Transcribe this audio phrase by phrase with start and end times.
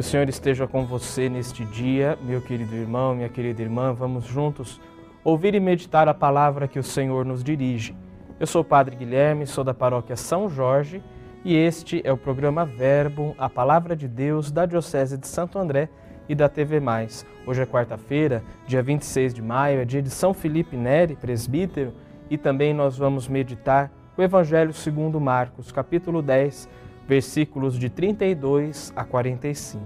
[0.00, 3.92] o Senhor esteja com você neste dia, meu querido irmão, minha querida irmã.
[3.92, 4.80] Vamos juntos
[5.22, 7.94] ouvir e meditar a palavra que o Senhor nos dirige.
[8.40, 11.02] Eu sou o Padre Guilherme, sou da paróquia São Jorge
[11.44, 15.90] e este é o programa Verbo, a palavra de Deus da Diocese de Santo André
[16.26, 17.26] e da TV Mais.
[17.46, 21.92] Hoje é quarta-feira, dia 26 de maio, é dia de São Felipe Neri, presbítero,
[22.30, 26.68] e também nós vamos meditar o Evangelho segundo Marcos, capítulo 10,
[27.06, 29.82] versículos de 32 a 45.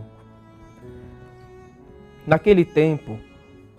[2.27, 3.19] Naquele tempo,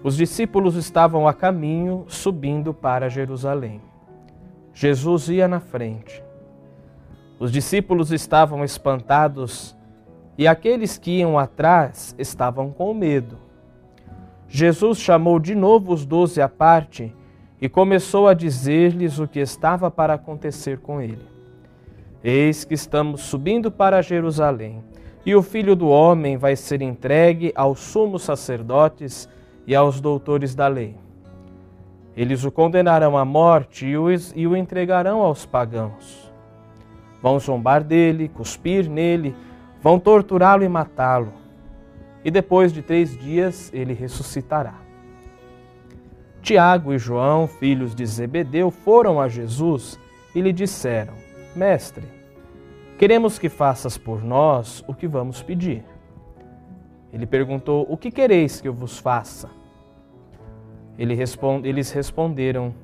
[0.04, 3.82] os discípulos estavam a caminho subindo para Jerusalém.
[4.74, 6.24] Jesus ia na frente.
[7.40, 9.76] Os discípulos estavam espantados
[10.38, 13.38] e aqueles que iam atrás estavam com medo.
[14.48, 17.14] Jesus chamou de novo os doze à parte
[17.60, 21.37] e começou a dizer-lhes o que estava para acontecer com ele.
[22.24, 24.84] Eis que estamos subindo para Jerusalém,
[25.26, 29.30] e o filho do homem vai ser entregue aos sumos sacerdotes
[29.68, 30.96] e aos doutores da lei.
[32.16, 33.98] Eles o condenarão à morte e
[34.48, 36.34] o, entregarão aos pagãos.
[37.22, 39.36] Vão zombar dele, cuspir nele,
[39.82, 41.34] vão torturá-lo e matá-lo.
[42.26, 44.74] E depois de três dias ele ressuscitará.
[46.42, 50.00] Tiago e João, filhos de Zebedeu, foram a Jesus
[50.34, 51.27] e lhe disseram:
[51.58, 52.04] Mestre,
[53.00, 55.84] queremos que faças por nós o que vamos pedir.
[57.12, 59.50] Ele perguntou: O que quereis que eu vos faça?
[61.00, 62.76] Eles responderam: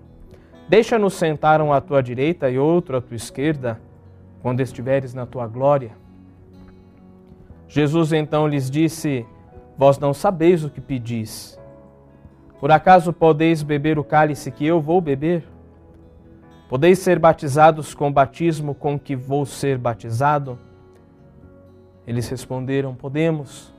[0.68, 3.80] Deixa-nos sentar um à tua direita e outro à tua esquerda,
[4.42, 5.92] quando estiveres na tua glória.
[7.68, 9.24] Jesus então lhes disse:
[9.78, 11.60] Vós não sabeis o que pedis.
[12.60, 15.53] Por acaso podeis beber o cálice que eu vou beber?
[16.74, 20.58] Podeis ser batizados com o batismo com que vou ser batizado?
[22.08, 23.72] Eles responderam: Podemos.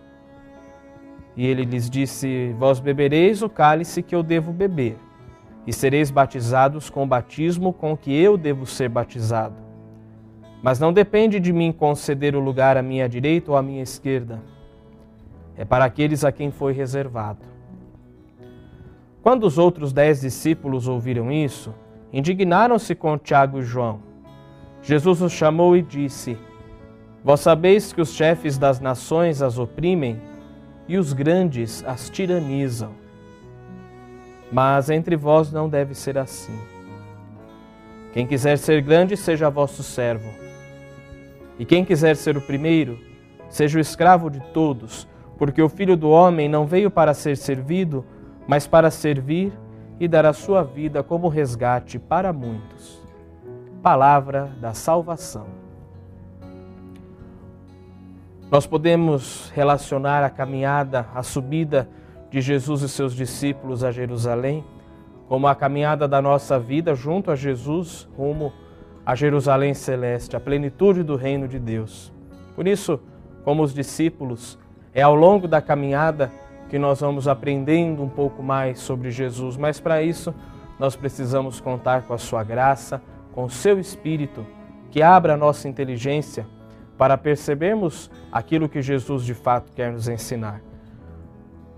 [1.37, 4.97] E ele lhes disse: Vós bebereis o cálice que eu devo beber,
[5.67, 9.57] e sereis batizados com o batismo com que eu devo ser batizado.
[10.63, 14.41] Mas não depende de mim conceder o lugar à minha direita ou à minha esquerda.
[15.57, 17.41] É para aqueles a quem foi reservado.
[19.21, 21.75] Quando os outros dez discípulos ouviram isso,
[22.15, 24.01] indignaram-se com Tiago e João.
[24.81, 26.39] Jesus os chamou e disse:
[27.25, 30.21] Vós sabeis que os chefes das nações as oprimem
[30.87, 32.93] e os grandes as tiranizam.
[34.53, 36.57] Mas entre vós não deve ser assim.
[38.13, 40.31] Quem quiser ser grande, seja vosso servo.
[41.59, 42.97] E quem quiser ser o primeiro,
[43.49, 48.05] seja o escravo de todos, porque o filho do homem não veio para ser servido,
[48.47, 49.53] mas para servir
[49.99, 53.03] e dar a sua vida como resgate para muitos.
[53.83, 55.47] Palavra da salvação.
[58.51, 61.89] Nós podemos relacionar a caminhada, a subida
[62.31, 64.65] de Jesus e seus discípulos a Jerusalém,
[65.29, 68.53] como a caminhada da nossa vida junto a Jesus rumo
[69.07, 72.13] a Jerusalém celeste, a plenitude do reino de Deus.
[72.55, 73.01] Por isso,
[73.45, 74.59] como os discípulos,
[74.95, 76.33] é ao longo da caminhada
[76.75, 80.35] que nós vamos aprendendo um pouco mais sobre Jesus, mas para isso
[80.77, 84.45] nós precisamos contar com a sua graça, com o seu espírito,
[84.91, 86.45] que abra a nossa inteligência
[86.99, 90.61] para percebermos aquilo que Jesus de fato quer nos ensinar.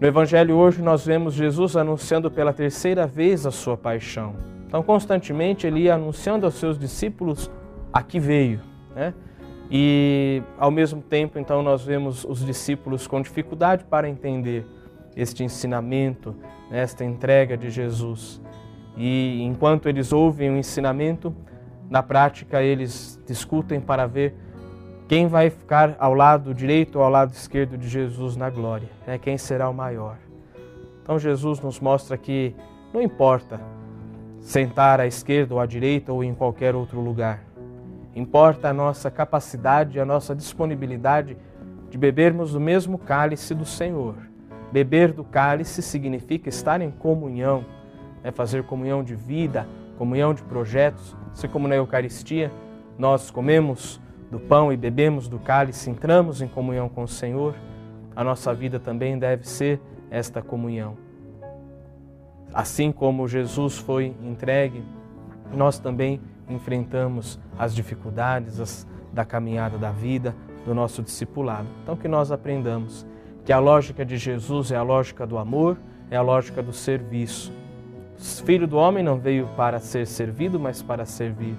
[0.00, 4.34] No Evangelho hoje nós vemos Jesus anunciando pela terceira vez a sua paixão.
[4.66, 7.50] Então, constantemente ele ia anunciando aos seus discípulos
[7.92, 8.62] a que veio.
[8.94, 9.12] Né?
[9.70, 14.64] E, ao mesmo tempo, então, nós vemos os discípulos com dificuldade para entender
[15.16, 16.36] este ensinamento,
[16.70, 18.40] esta entrega de Jesus.
[18.96, 21.34] E enquanto eles ouvem o ensinamento,
[21.88, 24.34] na prática eles discutem para ver
[25.08, 28.88] quem vai ficar ao lado direito ou ao lado esquerdo de Jesus na glória?
[29.06, 29.18] Né?
[29.18, 30.16] Quem será o maior?
[31.02, 32.54] Então Jesus nos mostra que
[32.92, 33.60] não importa
[34.40, 37.44] sentar à esquerda ou à direita ou em qualquer outro lugar.
[38.14, 41.36] Importa a nossa capacidade, a nossa disponibilidade
[41.90, 44.16] de bebermos do mesmo cálice do Senhor.
[44.72, 47.64] Beber do cálice significa estar em comunhão,
[48.22, 49.66] é fazer comunhão de vida,
[49.96, 52.50] comunhão de projetos, assim como na Eucaristia
[52.98, 57.54] nós comemos do pão e bebemos do cálice, entramos em comunhão com o Senhor,
[58.14, 59.80] a nossa vida também deve ser
[60.10, 60.96] esta comunhão.
[62.52, 64.82] Assim como Jesus foi entregue,
[65.54, 70.34] nós também enfrentamos as dificuldades as, da caminhada da vida,
[70.64, 71.68] do nosso discipulado.
[71.82, 73.06] Então, que nós aprendamos
[73.46, 75.78] que a lógica de Jesus é a lógica do amor,
[76.10, 77.50] é a lógica do serviço.
[78.18, 81.54] O Filho do homem não veio para ser servido, mas para servir.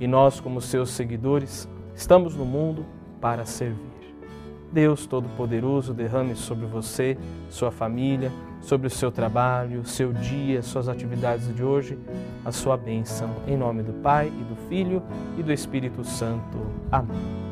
[0.00, 2.84] E nós, como seus seguidores, Estamos no mundo
[3.20, 3.94] para servir.
[4.72, 7.16] Deus Todo-Poderoso derrame sobre você,
[7.48, 11.96] sua família, sobre o seu trabalho, seu dia, suas atividades de hoje,
[12.44, 13.30] a sua bênção.
[13.46, 15.00] Em nome do Pai e do Filho
[15.38, 16.58] e do Espírito Santo.
[16.90, 17.43] Amém.